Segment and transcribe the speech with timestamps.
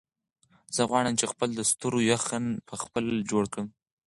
[0.75, 3.67] زه غواړم چې خپل د ستورو یخن په خپله جوړ کړم.